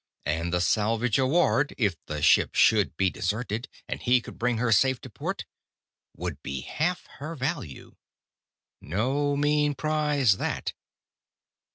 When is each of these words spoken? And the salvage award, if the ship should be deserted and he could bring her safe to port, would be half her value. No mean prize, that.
And 0.25 0.51
the 0.51 0.61
salvage 0.61 1.19
award, 1.19 1.75
if 1.77 1.95
the 2.07 2.23
ship 2.23 2.55
should 2.55 2.97
be 2.97 3.11
deserted 3.11 3.67
and 3.87 4.01
he 4.01 4.19
could 4.19 4.39
bring 4.39 4.57
her 4.57 4.71
safe 4.71 4.99
to 5.01 5.11
port, 5.11 5.45
would 6.17 6.41
be 6.41 6.61
half 6.61 7.05
her 7.19 7.35
value. 7.35 7.95
No 8.81 9.35
mean 9.37 9.75
prize, 9.75 10.37
that. 10.37 10.73